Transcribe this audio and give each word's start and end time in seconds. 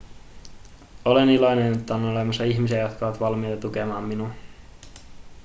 olen 1.05 1.29
iloinen 1.29 1.73
että 1.73 1.95
on 1.95 2.03
olemassa 2.05 2.43
ihmisiä 2.43 2.79
jotka 2.81 3.05
ovat 3.07 3.19
valmiita 3.19 3.61
tukemaan 3.61 4.03
minua 4.03 4.29